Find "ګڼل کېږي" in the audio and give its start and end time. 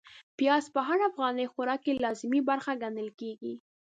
2.83-3.53